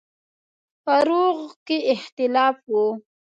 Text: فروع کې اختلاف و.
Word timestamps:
فروع 0.83 1.33
کې 1.65 1.77
اختلاف 1.93 2.57
و. 2.71 2.75